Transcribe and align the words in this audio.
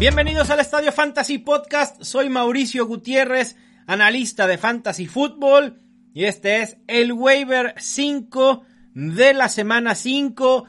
Bienvenidos 0.00 0.48
al 0.48 0.60
Estadio 0.60 0.92
Fantasy 0.92 1.36
Podcast. 1.36 2.02
Soy 2.02 2.30
Mauricio 2.30 2.86
Gutiérrez, 2.86 3.58
analista 3.86 4.46
de 4.46 4.56
Fantasy 4.56 5.06
Football. 5.06 5.76
Y 6.14 6.24
este 6.24 6.62
es 6.62 6.78
el 6.86 7.12
waiver 7.12 7.74
5 7.76 8.62
de 8.94 9.34
la 9.34 9.50
semana 9.50 9.94
5 9.94 10.64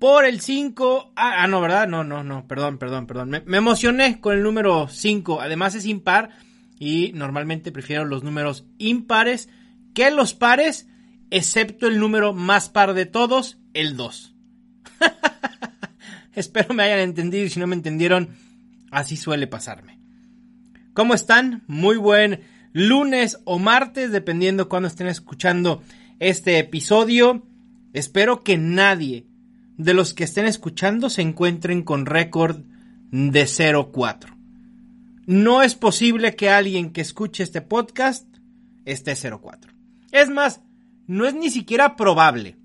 por 0.00 0.24
el 0.24 0.40
5. 0.40 1.12
Ah, 1.14 1.44
ah, 1.44 1.46
no, 1.46 1.60
¿verdad? 1.60 1.86
No, 1.86 2.02
no, 2.02 2.24
no, 2.24 2.48
perdón, 2.48 2.78
perdón, 2.78 3.06
perdón. 3.06 3.30
Me, 3.30 3.40
me, 3.42 3.58
emocioné 3.58 4.20
con 4.20 4.34
el 4.34 4.42
número 4.42 4.88
5. 4.88 5.40
Además 5.40 5.76
es 5.76 5.86
impar 5.86 6.30
y 6.80 7.12
normalmente 7.14 7.70
prefiero 7.70 8.04
los 8.04 8.24
números 8.24 8.66
impares 8.78 9.48
que 9.94 10.10
los 10.10 10.34
pares, 10.34 10.88
excepto 11.30 11.86
el 11.86 12.00
número 12.00 12.32
más 12.32 12.68
par 12.68 12.94
de 12.94 13.06
todos, 13.06 13.58
el 13.74 13.96
2. 13.96 14.34
Espero 16.34 16.74
me 16.74 16.82
hayan 16.82 16.98
entendido 16.98 17.44
y 17.44 17.48
si 17.48 17.60
no 17.60 17.68
me 17.68 17.76
entendieron, 17.76 18.41
Así 18.92 19.16
suele 19.16 19.46
pasarme. 19.46 19.98
¿Cómo 20.92 21.14
están? 21.14 21.64
Muy 21.66 21.96
buen 21.96 22.42
lunes 22.74 23.40
o 23.44 23.58
martes, 23.58 24.12
dependiendo 24.12 24.68
cuando 24.68 24.86
estén 24.86 25.06
escuchando 25.06 25.82
este 26.20 26.58
episodio. 26.58 27.46
Espero 27.94 28.44
que 28.44 28.58
nadie 28.58 29.26
de 29.78 29.94
los 29.94 30.12
que 30.12 30.24
estén 30.24 30.44
escuchando 30.44 31.08
se 31.08 31.22
encuentren 31.22 31.82
con 31.82 32.04
récord 32.04 32.64
de 33.10 33.44
0-4. 33.44 34.36
No 35.24 35.62
es 35.62 35.74
posible 35.74 36.36
que 36.36 36.50
alguien 36.50 36.92
que 36.92 37.00
escuche 37.00 37.42
este 37.42 37.62
podcast 37.62 38.28
esté 38.84 39.12
0-4. 39.12 39.72
Es 40.10 40.28
más, 40.28 40.60
no 41.06 41.24
es 41.24 41.32
ni 41.32 41.48
siquiera 41.48 41.96
probable. 41.96 42.58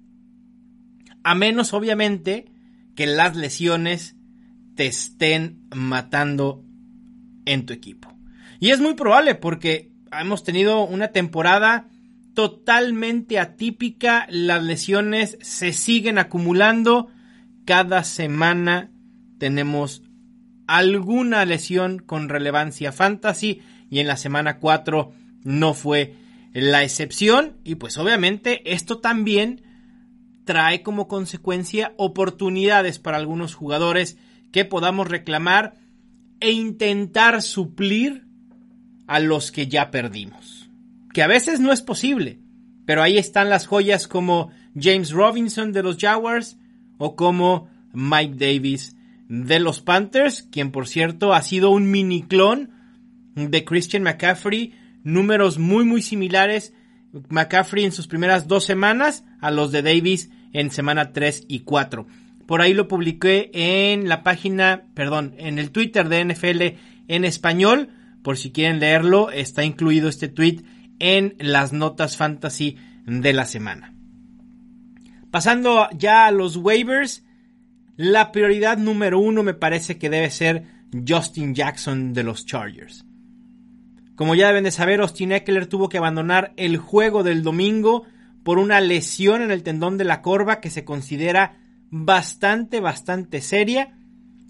A 1.23 1.36
menos, 1.36 1.73
obviamente, 1.73 2.52
que 2.95 3.06
las 3.06 3.38
lesiones 3.38 4.16
te 4.78 4.86
estén 4.86 5.67
matando 5.75 6.64
en 7.45 7.66
tu 7.66 7.73
equipo. 7.73 8.16
Y 8.59 8.70
es 8.70 8.80
muy 8.80 8.94
probable 8.94 9.36
porque 9.36 9.92
hemos 10.11 10.44
tenido 10.44 10.84
una 10.86 11.09
temporada 11.09 11.89
totalmente 12.34 13.39
atípica, 13.39 14.28
las 14.30 14.64
lesiones 14.64 15.38
se 15.42 15.73
siguen 15.73 16.19
acumulando, 16.19 17.09
cada 17.66 18.03
semana 18.03 18.92
tenemos 19.39 20.03
alguna 20.67 21.44
lesión 21.45 21.97
con 22.00 22.30
relevancia 22.30 22.91
fantasy 22.91 23.62
y 23.89 24.00
en 24.00 24.08
la 24.08 24.17
semana 24.17 24.59
4 24.59 25.12
no 25.44 25.73
fue 25.73 26.14
la 26.53 26.84
excepción 26.84 27.58
y 27.64 27.75
pues 27.75 27.97
obviamente 27.97 28.73
esto 28.73 29.00
también 29.00 29.64
trae 30.45 30.84
como 30.84 31.08
consecuencia 31.08 31.94
oportunidades 31.97 33.00
para 33.00 33.17
algunos 33.17 33.56
jugadores 33.56 34.17
que 34.52 34.66
podamos 34.66 35.08
reclamar 35.08 35.76
e 36.40 36.52
intentar 36.52 37.42
suplir 37.42 38.25
a 39.08 39.19
los 39.19 39.52
que 39.52 39.68
ya 39.68 39.91
perdimos. 39.91 40.69
Que 41.13 41.24
a 41.24 41.28
veces 41.28 41.59
no 41.59 41.72
es 41.72 41.81
posible, 41.81 42.40
pero 42.86 43.02
ahí 43.02 43.18
están 43.18 43.50
las 43.50 43.66
joyas 43.68 44.07
como 44.07 44.52
James 44.80 45.12
Robinson 45.12 45.72
de 45.72 45.84
los 45.84 45.97
Jaguars 45.97 46.57
o 46.97 47.16
como 47.16 47.69
Mike 47.94 48.36
Davis 48.38 48.96
de 49.28 49.59
los 49.59 49.81
Panthers, 49.81 50.44
quien 50.44 50.72
por 50.72 50.88
cierto 50.88 51.34
ha 51.34 51.41
sido 51.41 51.72
un 51.72 51.90
mini 51.90 52.24
clon 52.24 52.72
de 53.36 53.66
Christian 53.66 54.03
McCaffrey, 54.03 54.74
números 55.03 55.57
muy 55.57 55.86
muy 55.86 56.02
similares 56.02 56.74
McCaffrey 57.30 57.86
en 57.86 57.91
sus 57.91 58.07
primeras 58.07 58.47
dos 58.47 58.66
semanas 58.66 59.24
a 59.40 59.52
los 59.52 59.72
de 59.72 59.81
Davis 59.81 60.30
en 60.53 60.72
semana 60.72 61.13
3 61.13 61.46
y 61.47 61.59
4. 61.59 62.07
Por 62.47 62.62
ahí 62.62 62.74
lo 62.74 62.88
publiqué 62.88 63.52
en 63.53 64.08
la 64.08 64.24
página, 64.24 64.85
perdón, 64.94 65.35
en 65.38 65.59
el 65.59 65.72
Twitter 65.72 66.08
de 66.08 66.24
NFL 66.24 66.78
en 67.09 67.25
español. 67.25 67.90
Por 68.24 68.38
si 68.38 68.52
quieren 68.52 68.80
leerlo, 68.80 69.31
está 69.31 69.63
incluido 69.66 70.08
este 70.08 70.30
tweet 70.30 70.63
en 71.00 71.36
las 71.40 71.74
notas 71.74 72.18
fantasy 72.18 72.78
de 73.06 73.34
la 73.34 73.46
semana. 73.46 73.94
Pasando 75.30 75.90
ya 75.91 76.25
a 76.25 76.31
los 76.31 76.56
waivers, 76.56 77.25
la 77.97 78.31
prioridad 78.31 78.78
número 78.78 79.19
uno 79.19 79.44
me 79.44 79.53
parece 79.53 79.97
que 79.97 80.09
debe 80.09 80.30
ser 80.30 80.63
Justin 81.07 81.53
Jackson 81.53 82.13
de 82.13 82.24
los 82.24 82.46
Chargers. 82.46 83.06
Como 84.16 84.36
ya 84.36 84.47
deben 84.47 84.63
de 84.63 84.72
saber, 84.72 85.02
Austin 85.02 85.34
Eckler 85.34 85.68
tuvo 85.68 85.90
que 85.90 85.97
abandonar 85.97 86.53
el 86.56 86.78
juego 86.78 87.24
del 87.24 87.44
domingo 87.44 88.06
por 88.44 88.57
una 88.57 88.80
lesión 88.80 89.41
en 89.41 89.52
el 89.52 89.63
tendón 89.63 89.97
de 89.97 90.06
la 90.06 90.22
corva 90.22 90.62
que 90.62 90.69
se 90.69 90.86
considera 90.86 91.57
bastante, 91.90 92.80
bastante 92.80 93.42
seria 93.42 93.98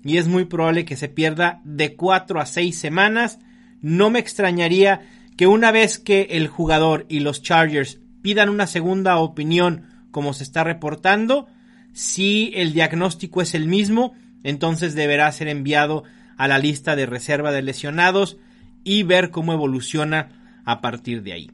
y 0.03 0.17
es 0.17 0.27
muy 0.27 0.45
probable 0.45 0.85
que 0.85 0.95
se 0.95 1.09
pierda 1.09 1.61
de 1.63 1.95
4 1.95 2.39
a 2.39 2.45
6 2.45 2.77
semanas. 2.77 3.39
No 3.81 4.09
me 4.09 4.19
extrañaría 4.19 5.01
que 5.35 5.47
una 5.47 5.71
vez 5.71 5.99
que 5.99 6.27
el 6.31 6.47
jugador 6.47 7.05
y 7.09 7.19
los 7.19 7.41
Chargers 7.41 7.99
pidan 8.21 8.49
una 8.49 8.67
segunda 8.67 9.17
opinión 9.17 9.85
como 10.11 10.33
se 10.33 10.43
está 10.43 10.63
reportando, 10.63 11.47
si 11.93 12.51
el 12.55 12.73
diagnóstico 12.73 13.41
es 13.41 13.53
el 13.53 13.67
mismo, 13.67 14.13
entonces 14.43 14.95
deberá 14.95 15.31
ser 15.31 15.47
enviado 15.47 16.03
a 16.37 16.47
la 16.47 16.57
lista 16.57 16.95
de 16.95 17.05
reserva 17.05 17.51
de 17.51 17.61
lesionados 17.61 18.37
y 18.83 19.03
ver 19.03 19.29
cómo 19.29 19.53
evoluciona 19.53 20.61
a 20.65 20.81
partir 20.81 21.23
de 21.23 21.33
ahí 21.33 21.51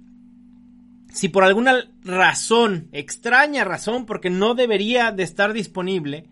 si 1.13 1.29
por 1.29 1.43
alguna 1.43 1.75
razón, 2.03 2.89
extraña 2.91 3.63
razón, 3.63 4.07
porque 4.07 4.31
no 4.31 4.55
debería 4.55 5.11
de 5.11 5.21
estar 5.21 5.53
disponible, 5.53 6.25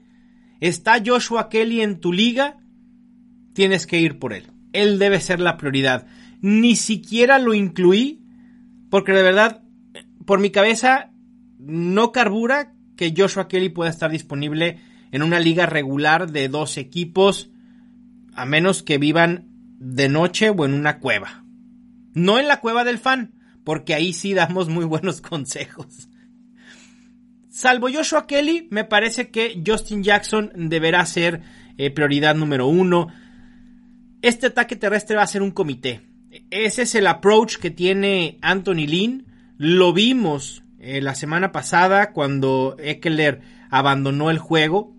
está 0.59 0.95
Joshua 1.05 1.49
Kelly 1.49 1.81
en 1.81 1.99
tu 1.99 2.11
liga, 2.11 2.57
tienes 3.53 3.85
que 3.85 3.99
ir 3.99 4.17
por 4.17 4.33
él. 4.33 4.47
Él 4.73 4.97
debe 4.97 5.19
ser 5.19 5.39
la 5.39 5.57
prioridad. 5.57 6.07
Ni 6.41 6.75
siquiera 6.75 7.37
lo 7.37 7.53
incluí, 7.53 8.23
porque 8.89 9.11
de 9.11 9.21
verdad, 9.21 9.61
por 10.25 10.39
mi 10.39 10.49
cabeza, 10.49 11.11
no 11.59 12.11
carbura 12.11 12.73
que 12.97 13.13
Joshua 13.15 13.47
Kelly 13.47 13.69
pueda 13.69 13.91
estar 13.91 14.09
disponible 14.09 14.79
en 15.11 15.21
una 15.21 15.39
liga 15.39 15.67
regular 15.67 16.31
de 16.31 16.49
dos 16.49 16.77
equipos, 16.77 17.51
a 18.33 18.45
menos 18.47 18.81
que 18.81 18.97
vivan 18.97 19.47
de 19.77 20.09
noche 20.09 20.49
o 20.49 20.65
en 20.65 20.73
una 20.73 20.97
cueva. 20.97 21.43
No 22.15 22.39
en 22.39 22.47
la 22.47 22.61
cueva 22.61 22.83
del 22.83 22.97
fan, 22.97 23.35
porque 23.63 23.93
ahí 23.93 24.13
sí 24.13 24.33
damos 24.33 24.69
muy 24.69 24.85
buenos 24.85 25.21
consejos. 25.21 26.09
Salvo 27.49 27.89
Joshua 27.93 28.27
Kelly, 28.27 28.67
me 28.71 28.85
parece 28.85 29.29
que 29.29 29.61
Justin 29.65 30.03
Jackson 30.03 30.51
deberá 30.55 31.05
ser 31.05 31.41
eh, 31.77 31.89
prioridad 31.91 32.35
número 32.35 32.67
uno. 32.67 33.07
Este 34.21 34.47
ataque 34.47 34.75
terrestre 34.75 35.17
va 35.17 35.23
a 35.23 35.27
ser 35.27 35.41
un 35.41 35.51
comité. 35.51 36.01
Ese 36.49 36.83
es 36.83 36.95
el 36.95 37.07
approach 37.07 37.57
que 37.57 37.69
tiene 37.69 38.37
Anthony 38.41 38.87
Lynn. 38.87 39.25
Lo 39.57 39.91
vimos 39.91 40.63
eh, 40.79 41.01
la 41.01 41.13
semana 41.13 41.51
pasada 41.51 42.13
cuando 42.13 42.77
Eckler 42.79 43.41
abandonó 43.69 44.31
el 44.31 44.39
juego. 44.39 44.95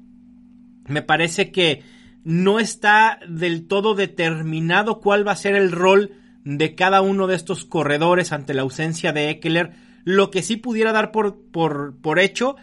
Me 0.86 1.02
parece 1.02 1.50
que 1.50 1.82
no 2.22 2.60
está 2.60 3.18
del 3.28 3.66
todo 3.66 3.94
determinado 3.94 5.00
cuál 5.00 5.26
va 5.26 5.32
a 5.32 5.36
ser 5.36 5.54
el 5.54 5.72
rol 5.72 6.12
de 6.44 6.74
cada 6.74 7.00
uno 7.00 7.26
de 7.26 7.36
estos 7.36 7.64
corredores 7.64 8.32
ante 8.32 8.54
la 8.54 8.62
ausencia 8.62 9.12
de 9.12 9.30
Eckler. 9.30 9.72
Lo 10.04 10.30
que 10.30 10.42
sí 10.42 10.56
pudiera 10.56 10.92
dar 10.92 11.12
por, 11.12 11.36
por, 11.52 11.96
por 12.00 12.18
hecho 12.18 12.56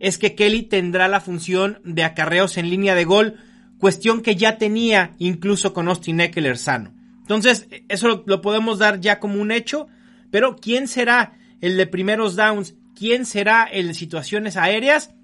es 0.00 0.18
que 0.18 0.34
Kelly 0.34 0.62
tendrá 0.62 1.08
la 1.08 1.20
función 1.20 1.78
de 1.84 2.04
acarreos 2.04 2.58
en 2.58 2.68
línea 2.68 2.94
de 2.94 3.04
gol, 3.04 3.36
cuestión 3.78 4.20
que 4.20 4.36
ya 4.36 4.58
tenía 4.58 5.14
incluso 5.18 5.72
con 5.72 5.88
Austin 5.88 6.20
Eckler 6.20 6.58
sano. 6.58 6.92
Entonces, 7.20 7.68
eso 7.88 8.08
lo, 8.08 8.22
lo 8.26 8.42
podemos 8.42 8.78
dar 8.78 9.00
ya 9.00 9.18
como 9.18 9.40
un 9.40 9.50
hecho, 9.50 9.86
pero 10.30 10.56
¿quién 10.56 10.88
será 10.88 11.38
el 11.60 11.76
de 11.78 11.86
primeros 11.86 12.36
downs? 12.36 12.74
¿Quién 12.94 13.24
será 13.24 13.64
el 13.64 13.88
de 13.88 13.94
situaciones 13.94 14.56
aéreas? 14.56 15.14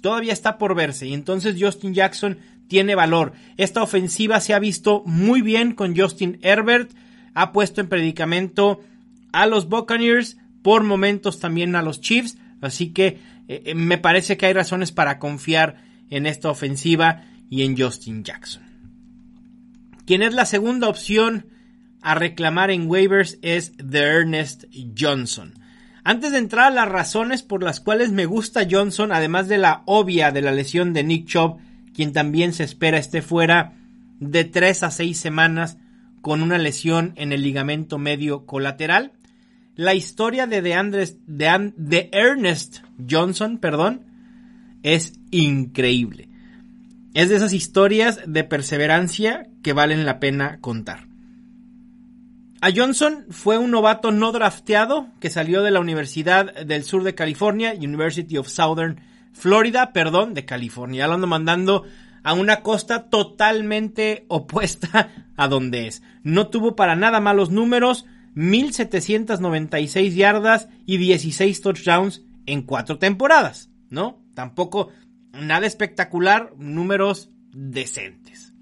Todavía 0.00 0.32
está 0.32 0.58
por 0.58 0.76
verse 0.76 1.08
y 1.08 1.14
entonces 1.14 1.56
Justin 1.58 1.94
Jackson 1.94 2.38
tiene 2.68 2.94
valor. 2.94 3.32
Esta 3.56 3.82
ofensiva 3.82 4.38
se 4.40 4.54
ha 4.54 4.58
visto 4.60 5.02
muy 5.04 5.42
bien 5.42 5.72
con 5.72 5.96
Justin 5.96 6.38
Herbert 6.42 6.92
ha 7.38 7.52
puesto 7.52 7.80
en 7.80 7.88
predicamento 7.88 8.80
a 9.30 9.46
los 9.46 9.68
Buccaneers, 9.68 10.38
por 10.62 10.82
momentos 10.82 11.38
también 11.38 11.76
a 11.76 11.82
los 11.82 12.00
Chiefs. 12.00 12.36
Así 12.60 12.92
que 12.92 13.20
eh, 13.46 13.62
eh, 13.64 13.74
me 13.76 13.96
parece 13.96 14.36
que 14.36 14.46
hay 14.46 14.52
razones 14.52 14.90
para 14.90 15.20
confiar 15.20 15.76
en 16.10 16.26
esta 16.26 16.50
ofensiva 16.50 17.26
y 17.48 17.62
en 17.62 17.78
Justin 17.78 18.24
Jackson. 18.24 18.64
Quien 20.04 20.22
es 20.22 20.34
la 20.34 20.46
segunda 20.46 20.88
opción 20.88 21.46
a 22.02 22.16
reclamar 22.16 22.72
en 22.72 22.90
waivers 22.90 23.38
es 23.42 23.72
The 23.76 24.00
Ernest 24.00 24.64
Johnson. 24.98 25.54
Antes 26.02 26.32
de 26.32 26.38
entrar 26.38 26.72
a 26.72 26.74
las 26.74 26.88
razones 26.88 27.44
por 27.44 27.62
las 27.62 27.78
cuales 27.78 28.10
me 28.10 28.26
gusta 28.26 28.66
Johnson, 28.68 29.12
además 29.12 29.46
de 29.46 29.58
la 29.58 29.82
obvia 29.86 30.32
de 30.32 30.42
la 30.42 30.50
lesión 30.50 30.92
de 30.92 31.04
Nick 31.04 31.26
Chubb, 31.26 31.58
quien 31.94 32.12
también 32.12 32.52
se 32.52 32.64
espera 32.64 32.98
esté 32.98 33.22
fuera 33.22 33.74
de 34.18 34.44
3 34.44 34.82
a 34.82 34.90
6 34.90 35.16
semanas 35.16 35.78
con 36.28 36.42
una 36.42 36.58
lesión 36.58 37.14
en 37.16 37.32
el 37.32 37.40
ligamento 37.40 37.96
medio 37.96 38.44
colateral, 38.44 39.12
la 39.76 39.94
historia 39.94 40.46
de, 40.46 40.60
de, 40.60 41.72
de 41.74 42.10
Ernest 42.12 42.80
Johnson, 43.08 43.56
perdón, 43.56 44.04
es 44.82 45.14
increíble. 45.30 46.28
Es 47.14 47.30
de 47.30 47.36
esas 47.36 47.54
historias 47.54 48.20
de 48.26 48.44
perseverancia 48.44 49.46
que 49.62 49.72
valen 49.72 50.04
la 50.04 50.20
pena 50.20 50.60
contar. 50.60 51.06
A 52.60 52.72
Johnson 52.76 53.24
fue 53.30 53.56
un 53.56 53.70
novato 53.70 54.12
no 54.12 54.30
drafteado 54.30 55.08
que 55.20 55.30
salió 55.30 55.62
de 55.62 55.70
la 55.70 55.80
Universidad 55.80 56.52
del 56.56 56.84
Sur 56.84 57.04
de 57.04 57.14
California, 57.14 57.72
University 57.72 58.36
of 58.36 58.48
Southern 58.48 59.00
Florida, 59.32 59.94
perdón, 59.94 60.34
de 60.34 60.44
California. 60.44 61.06
Lo 61.06 61.14
ando 61.14 61.26
mandando 61.26 61.86
a 62.28 62.34
una 62.34 62.60
costa 62.60 63.08
totalmente 63.08 64.26
opuesta 64.28 65.30
a 65.34 65.48
donde 65.48 65.86
es. 65.86 66.02
No 66.22 66.48
tuvo 66.48 66.76
para 66.76 66.94
nada 66.94 67.20
malos 67.20 67.48
números, 67.48 68.04
1796 68.34 70.14
yardas 70.14 70.68
y 70.84 70.98
16 70.98 71.62
touchdowns 71.62 72.26
en 72.44 72.60
cuatro 72.64 72.98
temporadas, 72.98 73.70
¿no? 73.88 74.22
Tampoco 74.34 74.90
nada 75.32 75.66
espectacular, 75.66 76.52
números 76.58 77.30
decentes. 77.54 78.52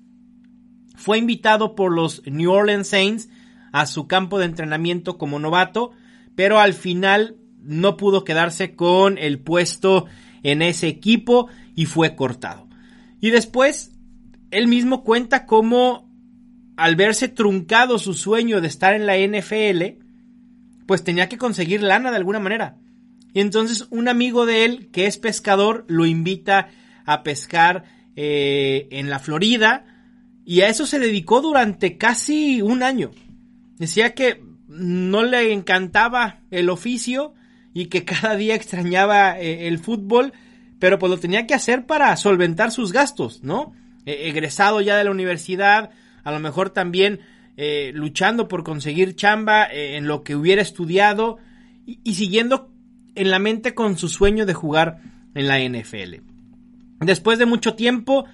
Fue 0.95 1.19
invitado 1.19 1.75
por 1.75 1.93
los 1.93 2.23
New 2.25 2.53
Orleans 2.53 2.87
Saints 2.87 3.29
a 3.73 3.87
su 3.87 4.07
campo 4.07 4.39
de 4.39 4.45
entrenamiento 4.45 5.19
como 5.19 5.41
novato, 5.41 5.91
pero 6.37 6.61
al 6.61 6.73
final 6.73 7.37
no 7.61 7.97
pudo 7.97 8.23
quedarse 8.23 8.77
con 8.77 9.19
el 9.19 9.41
puesto 9.41 10.07
en 10.45 10.63
ese 10.63 10.87
equipo 10.87 11.49
y 11.75 11.87
fue 11.87 12.15
cortado. 12.15 12.66
Y 13.21 13.31
después, 13.31 13.93
él 14.51 14.69
mismo 14.69 15.05
cuenta 15.05 15.47
cómo 15.47 16.07
al 16.77 16.97
verse 16.97 17.29
truncado 17.29 17.99
su 17.99 18.15
sueño 18.15 18.61
de 18.61 18.69
estar 18.69 18.95
en 18.95 19.07
la 19.07 19.17
NFL, 19.17 20.03
pues 20.87 21.03
tenía 21.03 21.29
que 21.29 21.39
conseguir 21.39 21.83
lana 21.83 22.11
de 22.11 22.17
alguna 22.17 22.39
manera. 22.39 22.79
Y 23.33 23.41
entonces 23.41 23.87
un 23.91 24.09
amigo 24.09 24.47
de 24.47 24.65
él, 24.65 24.91
que 24.91 25.07
es 25.07 25.19
pescador, 25.19 25.85
lo 25.89 26.07
invita 26.07 26.69
a 27.05 27.23
pescar 27.23 27.85
eh, 28.15 28.89
en 28.91 29.11
la 29.11 29.19
Florida 29.19 29.85
y 30.45 30.61
a 30.63 30.69
eso 30.69 30.87
se 30.87 30.99
dedicó 30.99 31.41
durante 31.41 31.99
casi 31.99 32.63
un 32.63 32.83
año. 32.83 33.11
Decía 33.79 34.15
que 34.15 34.43
no 34.69 35.23
le 35.23 35.53
encantaba 35.53 36.41
el 36.51 36.71
oficio 36.71 37.35
y 37.75 37.87
que 37.87 38.05
cada 38.07 38.37
día 38.37 38.55
extrañaba 38.55 39.39
eh, 39.39 39.69
el 39.69 39.79
fútbol, 39.79 40.33
pero 40.87 41.01
pues 41.01 41.11
lo 41.11 41.19
tenía 41.19 41.49
que 41.49 41.55
hacer 41.55 41.85
para 41.85 42.17
solventar 42.17 42.71
sus 42.71 42.93
gastos, 42.93 43.43
¿no? 43.43 43.73
E, 44.05 44.29
egresado 44.29 44.81
ya 44.81 44.97
de 44.97 45.03
la 45.03 45.11
universidad, 45.11 45.91
a 46.23 46.31
lo 46.31 46.39
mejor 46.39 46.71
también 46.71 47.19
eh, 47.57 47.91
luchando 47.93 48.47
por 48.47 48.63
conseguir 48.63 49.17
chamba 49.17 49.65
eh, 49.65 49.97
en 49.97 50.07
lo 50.07 50.23
que 50.23 50.37
hubiera 50.37 50.63
estudiado 50.63 51.39
y, 51.87 51.99
y 52.05 52.15
siguiendo 52.15 52.71
en 53.17 53.33
la 53.33 53.41
mente 53.41 53.75
con 53.75 53.99
su 53.99 54.09
sueño 54.09 54.47
de 54.47 54.55
jugar 54.55 55.01
en 55.35 55.49
la 55.49 55.59
NFL. 55.59 56.21
Después 57.01 57.41
de 57.41 57.47
mucho 57.47 57.75
tiempo, 57.75 58.25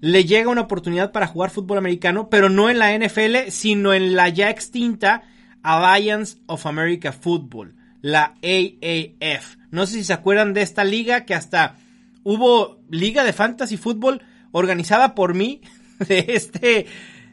le 0.00 0.24
llega 0.24 0.50
una 0.50 0.62
oportunidad 0.62 1.12
para 1.12 1.28
jugar 1.28 1.50
fútbol 1.50 1.78
americano, 1.78 2.30
pero 2.30 2.48
no 2.48 2.68
en 2.68 2.80
la 2.80 2.98
NFL, 2.98 3.50
sino 3.50 3.94
en 3.94 4.16
la 4.16 4.28
ya 4.28 4.50
extinta 4.50 5.22
Alliance 5.62 6.38
of 6.46 6.66
America 6.66 7.12
Football, 7.12 7.76
la 8.00 8.34
AAF. 8.42 9.54
No 9.70 9.86
sé 9.86 9.98
si 9.98 10.02
se 10.02 10.14
acuerdan 10.14 10.52
de 10.52 10.62
esta 10.62 10.82
liga 10.82 11.26
que 11.26 11.36
hasta 11.36 11.76
hubo 12.24 12.80
liga 12.90 13.24
de 13.24 13.32
fantasy 13.32 13.76
fútbol 13.76 14.22
organizada 14.52 15.14
por 15.14 15.34
mí 15.34 15.60
de 16.08 16.24
este 16.28 16.86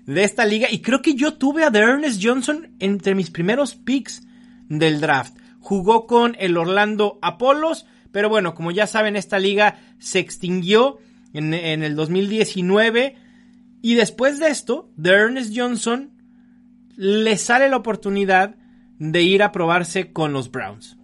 de 0.06 0.24
esta 0.24 0.45
liga 0.45 0.68
y 0.71 0.80
creo 0.81 1.01
que 1.01 1.13
yo 1.13 1.36
tuve 1.36 1.63
a 1.63 1.68
Ernest 1.68 2.19
Johnson 2.24 2.75
entre 2.80 3.13
mis 3.13 3.30
primeros 3.30 3.75
picks 3.75 4.24
del 4.68 5.01
draft. 5.01 5.38
Jugó 5.59 6.07
con 6.07 6.36
el 6.39 6.57
Orlando 6.57 7.19
Apollos, 7.21 7.86
pero 8.12 8.30
bueno, 8.30 8.56
como 8.56 8.71
ya 8.71 8.88
saben, 8.88 9.15
esta 9.15 9.38
liga 9.38 9.80
se 10.00 10.19
extinguió 10.19 11.00
en, 11.33 11.53
el 11.53 11.95
2019. 11.95 13.15
Y 13.81 13.95
después 13.95 14.39
de 14.39 14.47
esto, 14.47 14.89
de 14.95 15.12
Ernest 15.12 15.53
Johnson 15.56 16.12
le 16.95 17.38
sale 17.38 17.69
la 17.69 17.77
oportunidad 17.77 18.56
de 18.97 19.21
ir 19.21 19.44
a 19.44 19.51
probarse 19.51 20.12
con 20.12 20.33
los 20.33 20.51
Browns. 20.51 20.97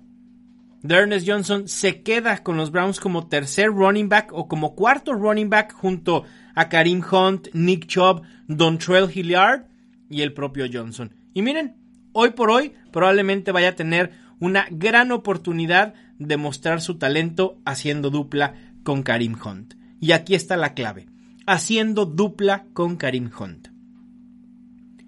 Ernest 0.93 1.27
Johnson 1.27 1.67
se 1.67 2.01
queda 2.01 2.43
con 2.43 2.57
los 2.57 2.71
Browns 2.71 2.99
como 2.99 3.27
tercer 3.27 3.67
running 3.67 4.09
back 4.09 4.31
o 4.33 4.47
como 4.47 4.75
cuarto 4.75 5.13
running 5.13 5.49
back 5.49 5.73
junto 5.73 6.23
a 6.53 6.69
Karim 6.69 7.01
Hunt, 7.09 7.47
Nick 7.53 7.87
Chubb, 7.87 8.21
Dontrell 8.47 9.09
Hilliard 9.13 9.67
y 10.09 10.21
el 10.21 10.33
propio 10.33 10.65
Johnson. 10.71 11.13
Y 11.33 11.41
miren, 11.41 11.75
hoy 12.13 12.31
por 12.31 12.49
hoy 12.49 12.73
probablemente 12.91 13.51
vaya 13.51 13.69
a 13.69 13.75
tener 13.75 14.11
una 14.39 14.67
gran 14.69 15.11
oportunidad 15.11 15.93
de 16.19 16.37
mostrar 16.37 16.81
su 16.81 16.97
talento 16.97 17.59
haciendo 17.65 18.09
dupla 18.09 18.55
con 18.83 19.03
Karim 19.03 19.35
Hunt. 19.43 19.75
Y 19.99 20.11
aquí 20.11 20.35
está 20.35 20.57
la 20.57 20.73
clave, 20.73 21.07
haciendo 21.45 22.05
dupla 22.05 22.65
con 22.73 22.97
Karim 22.97 23.29
Hunt. 23.37 23.69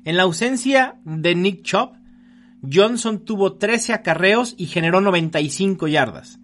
En 0.03 0.15
la 0.15 0.23
ausencia 0.23 0.95
de 1.03 1.35
Nick 1.35 1.63
Chubb, 1.63 1.96
Johnson 2.61 3.19
tuvo 3.23 3.53
13 3.53 3.93
acarreos 3.93 4.55
y 4.57 4.65
generó 4.65 5.01
95 5.01 5.87
yardas. 5.87 6.39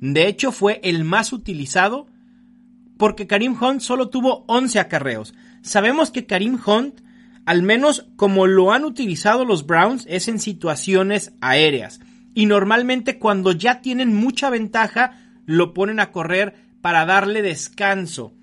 De 0.00 0.26
hecho, 0.28 0.52
fue 0.52 0.80
el 0.84 1.04
más 1.04 1.32
utilizado 1.32 2.06
porque 2.96 3.26
Karim 3.26 3.56
Hunt 3.60 3.80
solo 3.80 4.08
tuvo 4.08 4.44
11 4.48 4.78
acarreos. 4.78 5.34
Sabemos 5.62 6.10
que 6.10 6.26
Karim 6.26 6.58
Hunt, 6.64 7.00
al 7.44 7.62
menos 7.62 8.06
como 8.16 8.46
lo 8.46 8.72
han 8.72 8.84
utilizado 8.84 9.44
los 9.44 9.66
Browns, 9.66 10.06
es 10.08 10.28
en 10.28 10.38
situaciones 10.38 11.32
aéreas. 11.40 12.00
Y 12.34 12.46
normalmente 12.46 13.18
cuando 13.18 13.52
ya 13.52 13.80
tienen 13.80 14.14
mucha 14.14 14.50
ventaja, 14.50 15.18
lo 15.46 15.74
ponen 15.74 16.00
a 16.00 16.10
correr 16.10 16.54
para 16.80 17.04
darle 17.06 17.42
descanso 17.42 18.34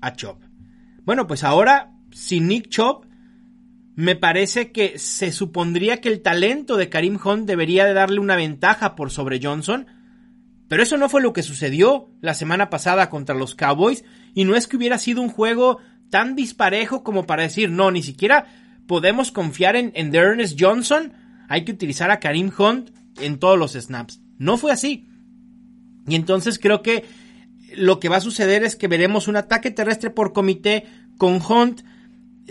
a 0.00 0.12
Chop. 0.14 0.42
Bueno, 1.04 1.26
pues 1.26 1.44
ahora, 1.44 1.92
sin 2.10 2.48
Nick 2.48 2.68
Chop, 2.68 3.06
me 3.94 4.16
parece 4.16 4.72
que 4.72 4.98
se 4.98 5.32
supondría 5.32 6.00
que 6.00 6.08
el 6.08 6.22
talento 6.22 6.76
de 6.76 6.88
Karim 6.88 7.18
Hunt 7.22 7.46
debería 7.46 7.84
de 7.84 7.92
darle 7.92 8.20
una 8.20 8.36
ventaja 8.36 8.94
por 8.94 9.10
sobre 9.10 9.40
Johnson, 9.42 9.86
pero 10.68 10.82
eso 10.82 10.96
no 10.96 11.08
fue 11.08 11.20
lo 11.20 11.32
que 11.32 11.42
sucedió 11.42 12.10
la 12.20 12.34
semana 12.34 12.70
pasada 12.70 13.10
contra 13.10 13.34
los 13.34 13.54
Cowboys 13.54 14.04
y 14.34 14.44
no 14.44 14.56
es 14.56 14.66
que 14.66 14.76
hubiera 14.76 14.98
sido 14.98 15.20
un 15.20 15.28
juego 15.28 15.78
tan 16.10 16.34
disparejo 16.34 17.04
como 17.04 17.26
para 17.26 17.42
decir, 17.42 17.70
no, 17.70 17.90
ni 17.90 18.02
siquiera 18.02 18.46
podemos 18.86 19.30
confiar 19.30 19.76
en, 19.76 19.92
en 19.94 20.14
Ernest 20.14 20.58
Johnson, 20.58 21.12
hay 21.48 21.64
que 21.64 21.72
utilizar 21.72 22.10
a 22.10 22.20
Karim 22.20 22.50
Hunt 22.56 22.90
en 23.20 23.38
todos 23.38 23.58
los 23.58 23.72
snaps. 23.72 24.20
No 24.38 24.56
fue 24.56 24.72
así. 24.72 25.08
Y 26.06 26.14
entonces 26.14 26.58
creo 26.58 26.82
que 26.82 27.04
lo 27.76 28.00
que 28.00 28.08
va 28.08 28.16
a 28.16 28.20
suceder 28.20 28.64
es 28.64 28.76
que 28.76 28.88
veremos 28.88 29.28
un 29.28 29.36
ataque 29.36 29.70
terrestre 29.70 30.10
por 30.10 30.32
comité 30.32 30.84
con 31.18 31.40
Hunt 31.42 31.82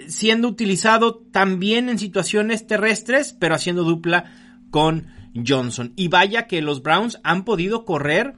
siendo 0.07 0.47
utilizado 0.47 1.17
también 1.31 1.89
en 1.89 1.99
situaciones 1.99 2.67
terrestres, 2.67 3.35
pero 3.37 3.55
haciendo 3.55 3.83
dupla 3.83 4.25
con 4.69 5.07
Johnson. 5.35 5.93
Y 5.95 6.07
vaya 6.07 6.47
que 6.47 6.61
los 6.61 6.81
Browns 6.81 7.19
han 7.23 7.43
podido 7.43 7.85
correr 7.85 8.35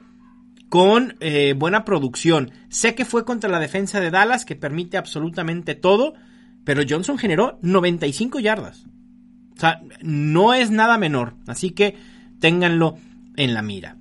con 0.68 1.16
eh, 1.20 1.54
buena 1.56 1.84
producción. 1.84 2.50
Sé 2.68 2.94
que 2.94 3.04
fue 3.04 3.24
contra 3.24 3.50
la 3.50 3.60
defensa 3.60 4.00
de 4.00 4.10
Dallas, 4.10 4.44
que 4.44 4.56
permite 4.56 4.96
absolutamente 4.96 5.74
todo, 5.74 6.14
pero 6.64 6.82
Johnson 6.88 7.18
generó 7.18 7.58
95 7.62 8.40
yardas. 8.40 8.86
O 9.56 9.60
sea, 9.60 9.82
no 10.02 10.54
es 10.54 10.70
nada 10.70 10.98
menor. 10.98 11.34
Así 11.46 11.70
que 11.70 11.96
ténganlo 12.40 12.96
en 13.36 13.54
la 13.54 13.62
mira. 13.62 13.96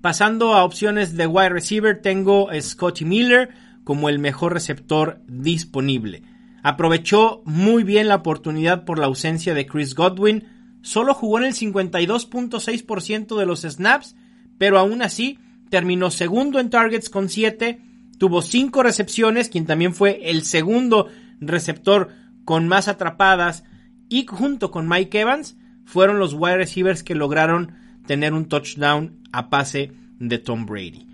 Pasando 0.00 0.54
a 0.54 0.64
opciones 0.64 1.16
de 1.16 1.26
wide 1.26 1.50
receiver, 1.50 2.02
tengo 2.02 2.48
Scotty 2.60 3.04
Miller 3.04 3.50
como 3.84 4.08
el 4.08 4.18
mejor 4.18 4.52
receptor 4.52 5.20
disponible. 5.28 6.22
Aprovechó 6.62 7.42
muy 7.44 7.84
bien 7.84 8.08
la 8.08 8.16
oportunidad 8.16 8.84
por 8.84 8.98
la 8.98 9.06
ausencia 9.06 9.54
de 9.54 9.66
Chris 9.66 9.94
Godwin. 9.94 10.44
Solo 10.80 11.14
jugó 11.14 11.38
en 11.38 11.44
el 11.44 11.54
52.6% 11.54 13.38
de 13.38 13.46
los 13.46 13.60
snaps, 13.60 14.16
pero 14.58 14.78
aún 14.78 15.02
así 15.02 15.38
terminó 15.68 16.10
segundo 16.10 16.58
en 16.60 16.70
targets 16.70 17.10
con 17.10 17.28
7, 17.28 17.80
tuvo 18.18 18.42
5 18.42 18.82
recepciones, 18.82 19.48
quien 19.48 19.66
también 19.66 19.94
fue 19.94 20.30
el 20.30 20.42
segundo 20.42 21.08
receptor 21.40 22.10
con 22.44 22.68
más 22.68 22.88
atrapadas, 22.88 23.64
y 24.08 24.26
junto 24.26 24.70
con 24.70 24.88
Mike 24.88 25.20
Evans 25.20 25.56
fueron 25.84 26.18
los 26.18 26.34
wide 26.34 26.58
receivers 26.58 27.02
que 27.02 27.14
lograron 27.14 27.72
tener 28.06 28.32
un 28.32 28.46
touchdown 28.46 29.18
a 29.32 29.50
pase 29.50 29.92
de 30.18 30.38
Tom 30.38 30.66
Brady. 30.66 31.13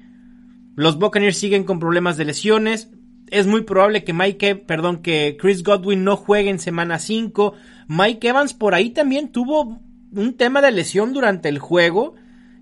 Los 0.76 0.98
Buccaneers 0.98 1.36
siguen 1.36 1.64
con 1.64 1.78
problemas 1.78 2.16
de 2.16 2.24
lesiones. 2.24 2.90
Es 3.28 3.46
muy 3.46 3.62
probable 3.62 4.04
que 4.04 4.12
Mike, 4.12 4.56
perdón, 4.56 5.02
que 5.02 5.36
Chris 5.38 5.62
Godwin 5.62 6.04
no 6.04 6.16
juegue 6.16 6.50
en 6.50 6.58
semana 6.58 6.98
5. 6.98 7.54
Mike 7.88 8.28
Evans 8.28 8.54
por 8.54 8.74
ahí 8.74 8.90
también 8.90 9.30
tuvo 9.30 9.80
un 10.12 10.34
tema 10.36 10.60
de 10.60 10.72
lesión 10.72 11.12
durante 11.12 11.48
el 11.48 11.58
juego. 11.58 12.14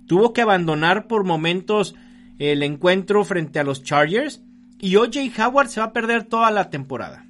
Tuvo 0.06 0.32
que 0.32 0.42
abandonar 0.42 1.06
por 1.06 1.24
momentos 1.24 1.94
el 2.38 2.62
encuentro 2.62 3.24
frente 3.24 3.58
a 3.58 3.64
los 3.64 3.82
Chargers. 3.82 4.42
Y 4.80 4.96
OJ 4.96 5.38
Howard 5.38 5.68
se 5.68 5.80
va 5.80 5.86
a 5.86 5.92
perder 5.92 6.24
toda 6.24 6.50
la 6.50 6.70
temporada. 6.70 7.26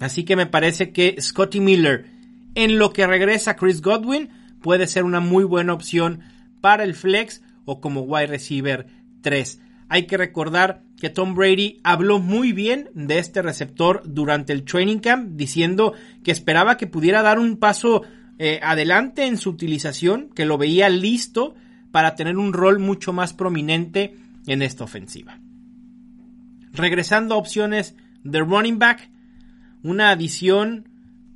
Así 0.00 0.24
que 0.24 0.36
me 0.36 0.46
parece 0.46 0.92
que 0.92 1.16
Scotty 1.20 1.60
Miller, 1.60 2.06
en 2.54 2.78
lo 2.78 2.92
que 2.92 3.06
regresa 3.06 3.56
Chris 3.56 3.80
Godwin, 3.80 4.28
puede 4.60 4.86
ser 4.86 5.04
una 5.04 5.20
muy 5.20 5.44
buena 5.44 5.72
opción 5.72 6.20
para 6.60 6.84
el 6.84 6.94
flex 6.94 7.42
o 7.64 7.80
como 7.80 8.02
wide 8.02 8.26
receiver 8.26 8.86
3. 9.22 9.60
Hay 9.94 10.08
que 10.08 10.16
recordar 10.16 10.82
que 10.98 11.08
Tom 11.08 11.36
Brady 11.36 11.78
habló 11.84 12.18
muy 12.18 12.50
bien 12.50 12.90
de 12.94 13.20
este 13.20 13.42
receptor 13.42 14.02
durante 14.04 14.52
el 14.52 14.64
training 14.64 14.98
camp, 14.98 15.36
diciendo 15.36 15.94
que 16.24 16.32
esperaba 16.32 16.76
que 16.76 16.88
pudiera 16.88 17.22
dar 17.22 17.38
un 17.38 17.58
paso 17.58 18.02
eh, 18.40 18.58
adelante 18.60 19.24
en 19.24 19.36
su 19.36 19.50
utilización, 19.50 20.30
que 20.34 20.46
lo 20.46 20.58
veía 20.58 20.88
listo 20.88 21.54
para 21.92 22.16
tener 22.16 22.38
un 22.38 22.52
rol 22.52 22.80
mucho 22.80 23.12
más 23.12 23.34
prominente 23.34 24.16
en 24.48 24.62
esta 24.62 24.82
ofensiva. 24.82 25.38
Regresando 26.72 27.36
a 27.36 27.38
opciones 27.38 27.94
de 28.24 28.40
running 28.40 28.80
back, 28.80 29.12
una 29.84 30.10
adición 30.10 30.88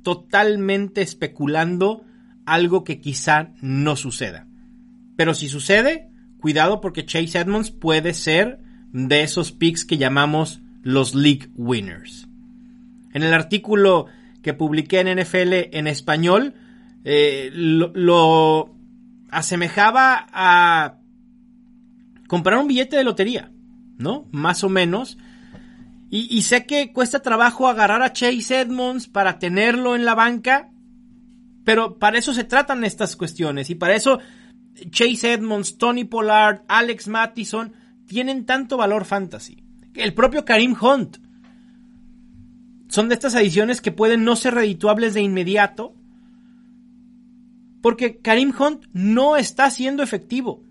totalmente 0.03 1.01
especulando 1.01 2.03
algo 2.45 2.83
que 2.83 2.99
quizá 2.99 3.53
no 3.61 3.95
suceda. 3.95 4.47
Pero 5.15 5.33
si 5.33 5.47
sucede, 5.47 6.08
cuidado 6.39 6.81
porque 6.81 7.05
Chase 7.05 7.39
Edmonds 7.39 7.71
puede 7.71 8.13
ser 8.13 8.59
de 8.91 9.23
esos 9.23 9.51
picks 9.51 9.85
que 9.85 9.97
llamamos 9.97 10.61
los 10.83 11.13
league 11.15 11.49
winners. 11.55 12.27
En 13.13 13.23
el 13.23 13.33
artículo 13.33 14.07
que 14.41 14.53
publiqué 14.53 14.99
en 14.99 15.19
NFL 15.19 15.75
en 15.77 15.87
español, 15.87 16.53
eh, 17.03 17.49
lo, 17.53 18.75
asemejaba 19.31 20.27
a 20.31 20.97
comprar 22.27 22.59
un 22.59 22.67
billete 22.67 22.97
de 22.97 23.03
lotería, 23.03 23.51
¿no? 23.97 24.27
Más 24.31 24.63
o 24.63 24.69
menos. 24.69 25.17
Y, 26.09 26.27
y, 26.35 26.41
sé 26.43 26.65
que 26.65 26.91
cuesta 26.91 27.21
trabajo 27.21 27.67
agarrar 27.67 28.01
a 28.01 28.13
Chase 28.13 28.61
Edmonds 28.61 29.07
para 29.07 29.37
tenerlo 29.37 29.95
en 29.95 30.05
la 30.05 30.15
banca, 30.15 30.71
pero 31.63 31.99
para 31.99 32.17
eso 32.17 32.33
se 32.33 32.43
tratan 32.43 32.83
estas 32.83 33.15
cuestiones 33.15 33.69
y 33.69 33.75
para 33.75 33.95
eso 33.95 34.19
Chase 34.91 35.33
Edmonds, 35.33 35.77
Tony 35.77 36.03
Pollard, 36.03 36.63
Alex 36.67 37.07
Mattison 37.07 37.73
tienen 38.07 38.45
tanto 38.45 38.77
valor 38.77 39.05
fantasy. 39.05 39.63
El 39.93 40.13
propio 40.13 40.45
Karim 40.45 40.75
Hunt. 40.79 41.17
Son 42.87 43.07
de 43.07 43.13
estas 43.13 43.35
adiciones 43.35 43.81
que 43.81 43.91
pueden 43.91 44.23
no 44.23 44.35
ser 44.35 44.55
redituables 44.55 45.13
de 45.13 45.21
inmediato. 45.21 45.93
Porque 47.81 48.17
Karim 48.17 48.53
Hunt 48.57 48.85
no 48.93 49.37
está 49.37 49.69
siendo 49.69 50.01
efectivo. 50.01 50.63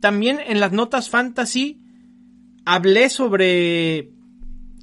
También 0.00 0.38
en 0.44 0.60
las 0.60 0.72
notas 0.72 1.10
fantasy 1.10 1.82
hablé 2.64 3.08
sobre 3.10 4.12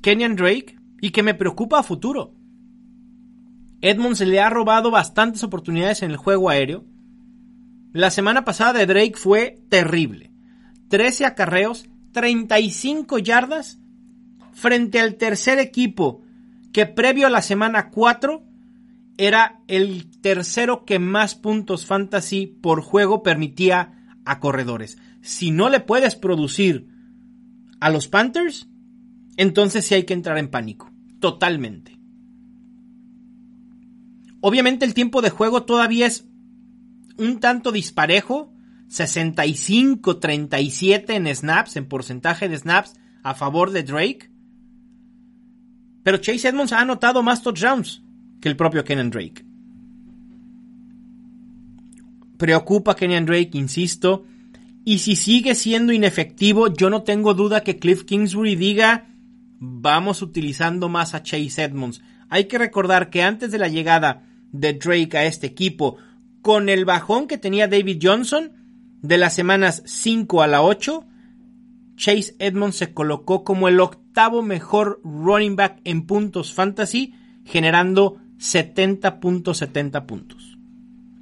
Kenyan 0.02 0.36
Drake 0.36 0.78
y 1.02 1.12
que 1.12 1.24
me 1.24 1.34
preocupa 1.34 1.80
a 1.80 1.84
futuro. 1.84 2.34
Edmonds 3.82 4.22
le 4.22 4.40
ha 4.40 4.50
robado 4.50 4.92
bastantes 4.92 5.44
oportunidades 5.44 6.02
en 6.04 6.12
el 6.12 6.18
juego 6.18 6.50
aéreo. 6.50 6.86
La 7.98 8.12
semana 8.12 8.46
pasada 8.46 8.74
de 8.74 8.86
Drake 8.86 9.16
fue 9.16 9.60
terrible. 9.70 10.30
13 10.90 11.26
acarreos, 11.26 11.90
35 12.12 13.18
yardas 13.18 13.80
frente 14.54 15.00
al 15.00 15.16
tercer 15.16 15.58
equipo 15.58 16.22
que 16.72 16.86
previo 16.86 17.26
a 17.26 17.32
la 17.32 17.42
semana 17.42 17.90
4 17.90 18.44
era 19.18 19.62
el 19.68 20.12
tercero 20.22 20.86
que 20.86 21.00
más 21.00 21.34
puntos 21.34 21.88
fantasy 21.88 22.46
por 22.46 22.82
juego 22.82 23.24
permitía 23.24 24.16
a 24.26 24.40
corredores. 24.40 25.00
Si 25.22 25.50
no 25.50 25.68
le 25.68 25.80
puedes 25.80 26.16
producir 26.16 26.90
a 27.80 27.90
los 27.90 28.08
Panthers, 28.08 28.70
entonces 29.38 29.88
sí 29.88 29.96
hay 29.96 30.04
que 30.04 30.14
entrar 30.14 30.38
en 30.38 30.50
pánico. 30.50 30.92
Totalmente. 31.20 31.98
Obviamente 34.40 34.86
el 34.86 34.94
tiempo 34.94 35.24
de 35.24 35.32
juego 35.32 35.64
todavía 35.64 36.06
es 36.06 36.28
un 37.18 37.40
tanto 37.40 37.72
disparejo. 37.72 38.54
65-37 38.90 41.10
en 41.10 41.28
snaps, 41.36 41.76
en 41.76 41.88
porcentaje 41.88 42.48
de 42.48 42.58
snaps 42.58 42.94
a 43.22 43.34
favor 43.34 43.72
de 43.72 43.84
Drake. 43.84 44.32
Pero 46.04 46.20
Chase 46.20 46.48
Edmonds 46.48 46.72
ha 46.72 46.80
anotado 46.80 47.22
más 47.22 47.44
touchdowns 47.44 48.02
que 48.40 48.48
el 48.48 48.56
propio 48.56 48.86
Kenyan 48.86 49.10
Drake. 49.10 49.44
Preocupa 52.38 52.94
a 52.94 52.96
Kenyan 52.96 53.26
Drake, 53.26 53.50
insisto. 53.54 54.26
Y 54.86 55.00
si 55.00 55.18
sigue 55.18 55.56
siendo 55.56 55.92
inefectivo, 55.92 56.74
yo 56.74 56.90
no 56.90 57.04
tengo 57.04 57.34
duda 57.34 57.62
que 57.62 57.78
Cliff 57.78 58.06
Kingsbury 58.06 58.56
diga 58.56 59.08
vamos 59.60 60.22
utilizando 60.22 60.90
más 60.90 61.14
a 61.14 61.24
Chase 61.24 61.64
Edmonds. 61.64 62.02
Hay 62.30 62.46
que 62.46 62.58
recordar 62.58 63.10
que 63.10 63.24
antes 63.24 63.52
de 63.52 63.58
la 63.58 63.68
llegada 63.68 64.26
de 64.52 64.74
Drake 64.74 65.18
a 65.18 65.26
este 65.26 65.48
equipo, 65.48 65.98
con 66.48 66.70
el 66.70 66.86
bajón 66.86 67.28
que 67.28 67.38
tenía 67.38 67.68
David 67.68 68.00
Johnson, 68.02 68.54
de 69.02 69.18
las 69.18 69.36
semanas 69.36 69.84
5 69.86 70.42
a 70.42 70.48
la 70.48 70.62
8, 70.62 71.04
Chase 71.98 72.38
Edmonds 72.40 72.78
se 72.78 72.94
colocó 72.94 73.44
como 73.44 73.68
el 73.68 73.82
octavo 73.82 74.42
mejor 74.42 75.02
running 75.04 75.58
back 75.58 75.82
en 75.84 76.04
puntos 76.04 76.54
fantasy, 76.54 77.14
generando 77.44 78.22
70.70 78.40 80.06
puntos. 80.06 80.58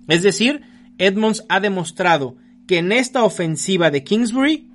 Es 0.07 0.21
decir, 0.21 0.61
Edmonds 0.99 1.43
ha 1.49 1.59
demostrado 1.59 2.37
que 2.67 2.77
en 2.77 2.91
esta 2.91 3.23
ofensiva 3.23 3.89
de 3.89 4.03
Kingsbury 4.03 4.69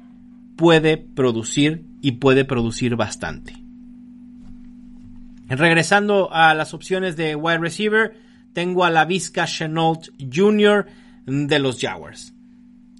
puede 0.56 0.96
producir 0.96 1.84
y 2.02 2.10
puede 2.18 2.44
producir 2.44 2.96
bastante. 2.96 3.54
Regresando 5.46 6.28
a 6.32 6.54
las 6.54 6.74
opciones 6.74 7.14
de 7.16 7.36
wide 7.36 7.58
receiver, 7.58 8.29
tengo 8.52 8.84
a 8.84 8.90
la 8.90 9.04
Vizca 9.04 9.46
Chenault 9.46 10.10
Jr. 10.18 10.86
de 11.26 11.58
los 11.58 11.80
Jaguars. 11.80 12.34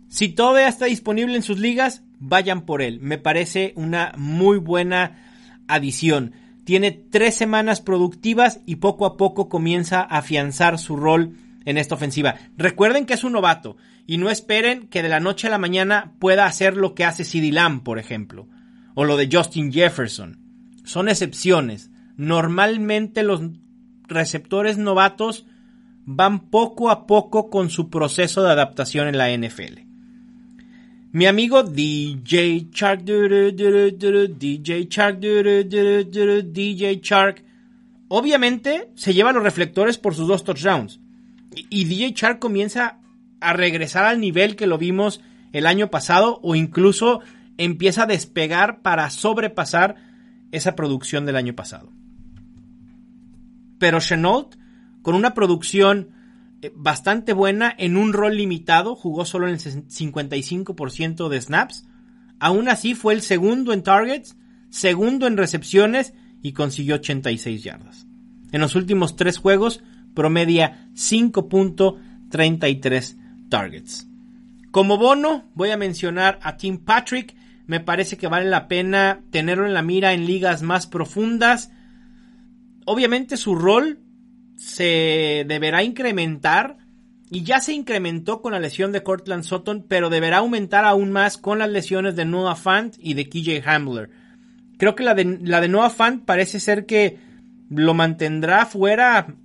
Si 0.09 0.29
todavía 0.29 0.69
está 0.69 0.87
disponible 0.87 1.37
en 1.37 1.43
sus 1.43 1.59
ligas, 1.59 2.03
vayan 2.19 2.63
por 2.63 2.83
él. 2.83 2.99
Me 3.01 3.19
parece 3.19 3.73
una 3.77 4.13
muy 4.17 4.59
buena 4.59 5.63
adición. 5.69 6.33
Tiene 6.65 6.91
tres 6.91 7.35
semanas 7.35 7.81
productivas 7.81 8.61
y 8.67 8.77
poco 8.77 9.07
a 9.07 9.17
poco 9.17 9.49
comienza 9.49 10.01
a 10.01 10.19
afianzar 10.19 10.79
su 10.79 10.97
rol 10.97 11.37
en 11.65 11.79
esta 11.79 11.95
ofensiva. 11.95 12.37
Recuerden 12.57 13.07
que 13.07 13.15
es 13.15 13.25
un 13.25 13.33
novato 13.33 13.77
y 14.07 14.19
no 14.19 14.31
esperen 14.31 14.89
que 14.89 15.03
de 15.03 15.09
la 15.09 15.21
noche 15.21 15.47
a 15.47 15.51
la 15.51 15.59
mañana 15.59 16.15
pueda 16.19 16.47
hacer 16.47 16.77
lo 16.77 16.95
que 16.95 17.05
hace 17.05 17.25
CeeDee 17.25 17.53
Lamb, 17.53 17.83
por 17.83 17.99
ejemplo, 17.99 18.49
o 18.95 19.05
lo 19.05 19.17
de 19.17 19.29
Justin 19.31 19.73
Jefferson. 19.73 20.39
Son 20.85 21.09
excepciones. 21.09 21.91
Normalmente 22.17 23.23
los 23.23 23.43
receptores 24.11 24.77
novatos 24.77 25.47
van 26.05 26.41
poco 26.51 26.91
a 26.91 27.07
poco 27.07 27.49
con 27.51 27.71
su 27.71 27.89
proceso 27.89 28.43
de 28.43 28.51
adaptación 28.51 29.09
en 29.09 29.17
la 29.17 29.31
NFL. 29.31 29.81
Mi 31.13 31.27
amigo 31.27 31.63
DJ 31.63 32.69
Shark, 32.73 33.03
DJ 33.03 34.87
Shark, 34.89 35.19
DJ 35.19 37.01
Shark, 37.03 37.45
obviamente 38.09 38.91
se 38.95 39.15
lleva 39.15 39.33
los 39.33 39.43
reflectores 39.43 39.99
por 39.99 40.15
sus 40.15 40.29
dos 40.29 40.45
touchdowns. 40.45 41.01
Y 41.69 41.85
DJ 41.85 42.13
Shark 42.15 42.39
comienza 42.39 42.99
a 43.41 43.53
regresar 43.53 44.05
al 44.05 44.21
nivel 44.21 44.55
que 44.55 44.69
lo 44.69 44.79
vimos 44.79 45.21
el 45.53 45.67
año 45.67 45.91
pasado 45.91 46.39
o 46.43 46.55
incluso 46.55 47.21
empieza 47.59 48.05
a 48.05 48.07
despegar 48.07 48.81
para 48.83 49.11
sobrepasar 49.11 49.97
esa 50.53 50.77
producción 50.77 51.27
del 51.27 51.37
año 51.37 51.55
pasado. 51.55 51.91
Pero 53.81 53.99
Chenault, 53.99 54.55
con 55.03 55.17
una 55.17 55.35
producción 55.35 56.11
eh, 56.61 56.71
bastante 56.77 57.33
buena 57.33 57.75
en 57.77 57.97
un 57.97 58.13
rol 58.13 58.37
limitado, 58.37 58.95
jugó 58.95 59.25
solo 59.25 59.49
en 59.49 59.55
el 59.55 59.61
55% 59.61 61.29
de 61.29 61.41
snaps. 61.41 61.89
Aún 62.39 62.69
así 62.69 62.95
fue 62.95 63.15
el 63.15 63.23
segundo 63.23 63.73
en 63.73 63.83
targets, 63.83 64.37
segundo 64.69 65.27
en 65.27 65.39
recepciones 65.39 66.13
y 66.43 66.53
consiguió 66.53 66.97
86 66.97 67.65
yardas. 67.65 68.07
En 68.53 68.61
los 68.61 68.75
últimos 68.75 69.17
tres 69.17 69.39
juegos 69.39 69.83
promedia 70.15 70.91
5.33 70.95 73.17
targets. 73.49 74.07
Como 74.71 74.99
bono 74.99 75.47
voy 75.55 75.71
a 75.71 75.79
mencionar 75.79 76.39
a 76.43 76.59
Tim 76.59 76.77
Patrick. 76.77 77.35
Me 77.67 77.81
parece 77.81 78.19
que 78.19 78.29
vale 78.29 78.51
la 78.51 78.69
pena 78.69 79.23
tenerlo 79.31 79.67
en 79.67 79.73
la 79.73 79.81
mira 79.81 80.13
en 80.13 80.27
ligas 80.27 80.61
más 80.61 80.87
profundas. 80.87 81.71
Obviamente 82.85 83.37
su 83.37 83.55
rol 83.55 84.01
se 84.57 85.45
deberá 85.47 85.83
incrementar 85.83 86.79
y 87.31 87.45
ya 87.45 87.61
se 87.61 87.73
incrementó 87.73 88.43
con 88.43 88.53
la 88.53 88.61
lesión 88.61 88.91
de 88.91 89.03
Cortland 89.03 89.45
Sutton, 89.45 89.87
pero 89.89 90.11
deberá 90.11 90.39
aumentar 90.39 90.85
aún 90.85 91.13
más 91.13 91.39
con 91.39 91.61
las 91.61 91.71
lesiones 91.71 92.17
de 92.17 92.25
Noah 92.25 92.57
Fant 92.57 92.97
y 92.99 93.15
de 93.15 93.29
KJ 93.29 93.67
Hamler. 93.67 94.11
Creo 94.79 94.97
que 94.97 95.05
la 95.05 95.15
de, 95.15 95.39
la 95.43 95.67
Noah 95.69 95.91
Fant 95.91 96.25
parece 96.25 96.59
ser 96.59 96.87
que 96.87 97.19
lo 97.71 97.95
mantendrá 97.95 98.67
fuera 98.67 99.37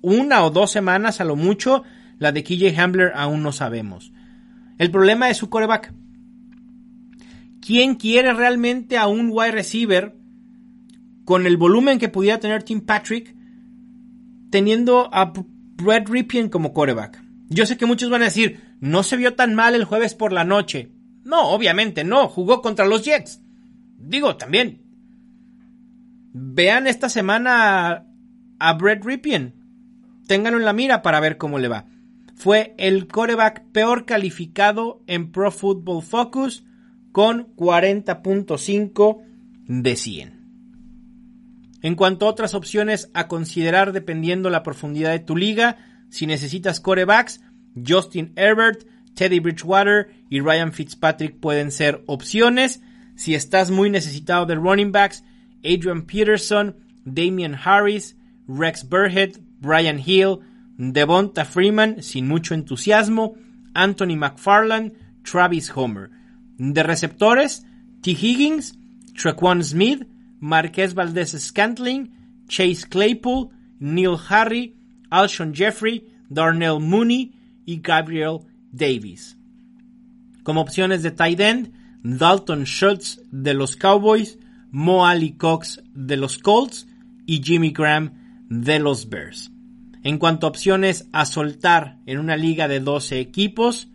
una 0.00 0.44
o 0.44 0.50
dos 0.50 0.70
semanas 0.70 1.20
a 1.20 1.24
lo 1.24 1.34
mucho. 1.34 1.82
La 2.18 2.30
de 2.32 2.44
KJ 2.44 2.78
Hamler 2.78 3.12
aún 3.14 3.42
no 3.42 3.50
sabemos. 3.50 4.12
El 4.78 4.92
problema 4.92 5.28
es 5.28 5.36
su 5.36 5.50
coreback. 5.50 5.92
¿Quién 7.60 7.96
quiere 7.96 8.32
realmente 8.32 8.96
a 8.96 9.08
un 9.08 9.30
wide 9.32 9.50
receiver 9.50 10.17
con 11.28 11.46
el 11.46 11.58
volumen 11.58 11.98
que 11.98 12.08
pudiera 12.08 12.40
tener 12.40 12.62
Tim 12.62 12.80
Patrick 12.80 13.36
teniendo 14.50 15.10
a 15.12 15.34
Brett 15.76 16.08
Ripien 16.08 16.48
como 16.48 16.72
coreback? 16.72 17.22
Yo 17.50 17.66
sé 17.66 17.76
que 17.76 17.84
muchos 17.84 18.08
van 18.08 18.22
a 18.22 18.24
decir, 18.24 18.62
no 18.80 19.02
se 19.02 19.18
vio 19.18 19.34
tan 19.34 19.54
mal 19.54 19.74
el 19.74 19.84
jueves 19.84 20.14
por 20.14 20.32
la 20.32 20.44
noche. 20.44 20.90
No, 21.24 21.50
obviamente 21.50 22.02
no, 22.02 22.28
jugó 22.28 22.62
contra 22.62 22.86
los 22.86 23.04
Jets. 23.04 23.42
Digo, 23.98 24.36
también. 24.36 24.80
Vean 26.32 26.86
esta 26.86 27.10
semana 27.10 28.06
a, 28.58 28.72
Brett 28.72 29.04
Ripien. 29.04 29.52
Ténganlo 30.26 30.58
en 30.58 30.64
la 30.64 30.72
mira 30.72 31.02
para 31.02 31.20
ver 31.20 31.36
cómo 31.36 31.58
le 31.58 31.68
va. 31.68 31.84
Fue 32.36 32.74
el 32.78 33.06
coreback 33.06 33.66
peor 33.72 34.06
calificado 34.06 35.02
en 35.06 35.30
Pro 35.30 35.50
Football 35.50 36.02
Focus 36.02 36.64
con 37.12 37.54
40.5 37.54 39.18
de 39.66 39.94
100. 39.94 40.37
En 41.82 41.94
cuanto 41.94 42.26
a 42.26 42.30
otras 42.30 42.54
opciones 42.54 43.10
a 43.14 43.28
considerar 43.28 43.92
dependiendo 43.92 44.50
la 44.50 44.62
profundidad 44.62 45.12
de 45.12 45.20
tu 45.20 45.36
liga, 45.36 45.76
si 46.10 46.26
necesitas 46.26 46.80
corebacks, 46.80 47.40
Justin 47.86 48.32
Herbert, 48.36 48.84
Teddy 49.14 49.40
Bridgewater 49.40 50.10
y 50.28 50.40
Ryan 50.40 50.72
Fitzpatrick 50.72 51.38
pueden 51.38 51.70
ser 51.70 52.02
opciones. 52.06 52.80
Si 53.16 53.34
estás 53.34 53.70
muy 53.70 53.90
necesitado 53.90 54.46
de 54.46 54.54
running 54.54 54.92
backs, 54.92 55.24
Adrian 55.64 56.02
Peterson, 56.02 56.76
Damian 57.04 57.54
Harris, 57.54 58.16
Rex 58.46 58.88
Burhead, 58.88 59.40
Brian 59.60 59.98
Hill, 59.98 60.38
Devonta 60.76 61.44
Freeman, 61.44 62.02
sin 62.02 62.28
mucho 62.28 62.54
entusiasmo, 62.54 63.34
Anthony 63.74 64.16
McFarland, 64.16 64.92
Travis 65.22 65.70
Homer. 65.74 66.10
De 66.56 66.82
receptores, 66.82 67.64
T. 68.02 68.12
Higgins, 68.12 68.78
Trequan 69.14 69.62
Smith, 69.62 70.06
Marquez 70.40 70.94
Valdez 70.94 71.30
Scantling, 71.38 72.12
Chase 72.48 72.86
Claypool, 72.88 73.50
Neil 73.78 74.16
Harry, 74.28 74.76
Alshon 75.10 75.54
Jeffrey, 75.54 76.06
Darnell 76.28 76.80
Mooney 76.80 77.32
y 77.64 77.80
Gabriel 77.80 78.40
Davis. 78.72 79.36
Como 80.42 80.60
opciones 80.60 81.02
de 81.02 81.10
tight 81.10 81.40
end, 81.40 81.72
Dalton 82.02 82.64
Schultz 82.64 83.20
de 83.30 83.54
los 83.54 83.76
Cowboys, 83.76 84.38
Mo 84.70 85.06
Ali 85.06 85.32
Cox 85.32 85.82
de 85.94 86.16
los 86.16 86.38
Colts 86.38 86.86
y 87.26 87.42
Jimmy 87.42 87.70
Graham 87.70 88.46
de 88.48 88.78
los 88.78 89.08
Bears. 89.08 89.50
En 90.02 90.18
cuanto 90.18 90.46
a 90.46 90.50
opciones 90.50 91.08
a 91.12 91.26
soltar 91.26 91.98
en 92.06 92.18
una 92.18 92.36
liga 92.36 92.68
de 92.68 92.80
12 92.80 93.20
equipos, 93.20 93.88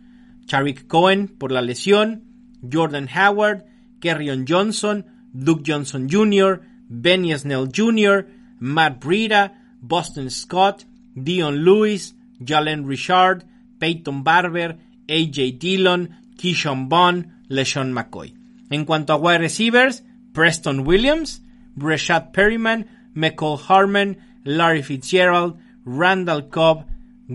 Charik 0.46 0.86
Cohen 0.86 1.28
por 1.28 1.50
la 1.50 1.62
lesión, 1.62 2.24
Jordan 2.70 3.08
Howard, 3.08 3.64
Kerryon 4.00 4.44
Johnson, 4.46 5.06
Duke 5.36 5.62
Johnson 5.62 6.08
Jr., 6.08 6.62
Benny 6.88 7.36
Snell 7.36 7.66
Jr., 7.66 8.26
Matt 8.60 9.00
Breida, 9.00 9.52
Boston 9.82 10.30
Scott, 10.30 10.84
Dion 11.20 11.56
Lewis, 11.56 12.14
Jalen 12.42 12.86
Richard, 12.86 13.44
Peyton 13.80 14.22
Barber, 14.22 14.76
AJ 15.08 15.58
Dillon, 15.58 16.16
Keyshawn 16.36 16.88
Bond, 16.88 17.30
LeSean 17.48 17.92
McCoy. 17.92 18.32
En 18.70 18.84
cuanto 18.84 19.14
a 19.14 19.16
wide 19.16 19.40
receivers, 19.40 20.02
Preston 20.32 20.84
Williams, 20.84 21.40
Breshad 21.76 22.32
Perryman, 22.32 22.88
McCall 23.14 23.58
Harmon, 23.58 24.16
Larry 24.44 24.82
Fitzgerald, 24.82 25.58
Randall 25.84 26.42
Cobb, 26.48 26.86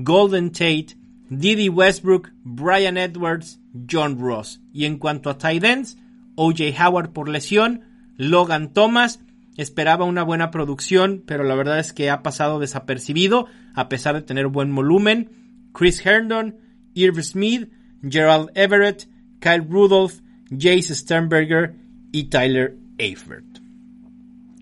Golden 0.03 0.51
Tate, 0.51 0.95
Didi 1.29 1.69
Westbrook, 1.69 2.31
Brian 2.43 2.97
Edwards, 2.97 3.59
John 3.85 4.19
Ross. 4.19 4.59
Y 4.73 4.85
en 4.85 4.97
cuanto 4.97 5.29
a 5.29 5.37
tight 5.37 5.63
ends, 5.63 5.95
OJ 6.35 6.75
Howard 6.79 7.13
por 7.13 7.27
lesión, 7.27 7.81
Logan 8.19 8.73
Thomas, 8.73 9.21
esperaba 9.55 10.03
una 10.03 10.23
buena 10.23 10.51
producción, 10.51 11.23
pero 11.25 11.45
la 11.45 11.55
verdad 11.55 11.79
es 11.79 11.93
que 11.93 12.09
ha 12.09 12.21
pasado 12.21 12.59
desapercibido, 12.59 13.47
a 13.73 13.87
pesar 13.87 14.13
de 14.15 14.21
tener 14.21 14.47
buen 14.47 14.75
volumen. 14.75 15.31
Chris 15.73 16.05
Herndon, 16.05 16.57
Irv 16.93 17.23
Smith, 17.23 17.71
Gerald 18.03 18.49
Everett, 18.55 19.07
Kyle 19.39 19.65
Rudolph, 19.65 20.19
Jace 20.51 20.93
Sternberger 20.93 21.77
y 22.11 22.25
Tyler 22.25 22.77
Eifert. 22.97 23.45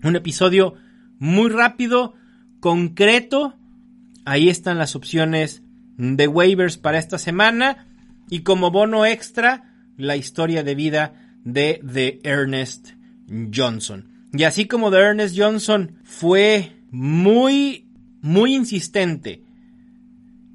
Un 0.04 0.14
episodio 0.14 0.74
muy 1.18 1.50
rápido, 1.50 2.14
concreto. 2.60 3.56
Ahí 4.24 4.50
están 4.50 4.78
las 4.78 4.94
opciones 4.94 5.64
de 5.96 6.28
waivers 6.28 6.78
para 6.78 6.98
esta 6.98 7.18
semana. 7.18 7.88
Y 8.30 8.42
como 8.42 8.70
bono 8.70 9.04
extra, 9.04 9.74
la 9.96 10.14
historia 10.14 10.62
de 10.62 10.76
vida 10.76 11.14
de 11.42 11.80
The 11.84 12.20
Ernest 12.22 12.97
Johnson. 13.54 14.28
Y 14.32 14.44
así 14.44 14.66
como 14.66 14.90
The 14.90 14.98
Ernest 14.98 15.36
Johnson 15.38 15.98
fue 16.04 16.72
muy, 16.90 17.88
muy 18.20 18.54
insistente 18.54 19.42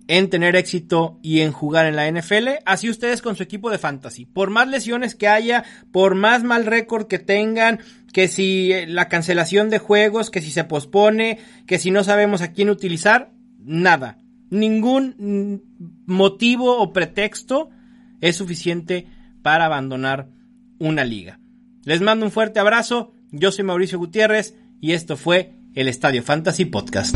en 0.08 0.30
tener 0.30 0.56
éxito 0.56 1.20
y 1.22 1.42
en 1.42 1.52
jugar 1.52 1.86
en 1.86 1.96
la 1.96 2.10
NFL, 2.12 2.50
así 2.66 2.90
ustedes 2.90 3.22
con 3.22 3.36
su 3.36 3.44
equipo 3.44 3.70
de 3.70 3.78
fantasy. 3.78 4.26
Por 4.26 4.50
más 4.50 4.68
lesiones 4.68 5.16
que 5.16 5.28
haya, 5.28 5.64
por 5.92 6.16
más 6.16 6.44
mal 6.44 6.66
récord 6.66 7.08
que 7.08 7.20
tengan, 7.20 7.80
que 8.12 8.28
si 8.28 8.72
eh, 8.72 8.86
la 8.86 9.08
cancelación 9.08 9.70
de 9.70 9.80
juegos, 9.80 10.30
que 10.30 10.42
si 10.42 10.52
se 10.52 10.66
pospone, 10.66 11.40
que 11.66 11.80
si 11.80 11.90
no 11.90 12.04
sabemos 12.04 12.42
a 12.42 12.52
quién 12.52 12.70
utilizar, 12.70 13.32
nada. 13.60 14.18
Ningún 14.50 15.64
motivo 16.06 16.78
o 16.78 16.94
pretexto 16.94 17.70
es 18.22 18.36
suficiente 18.36 19.08
para 19.42 19.66
abandonar 19.66 20.30
una 20.78 21.04
liga. 21.06 21.40
Les 21.86 22.00
mando 22.00 22.26
un 22.26 22.32
fuerte 22.32 22.60
abrazo, 22.62 23.13
yo 23.32 23.52
soy 23.52 23.65
Mauricio 23.65 24.00
Gutiérrez 24.00 24.56
y 24.80 24.93
esto 24.93 25.17
fue 25.17 25.56
el 25.76 25.89
Estadio 25.89 26.24
Fantasy 26.24 26.63
Podcast. 26.63 27.15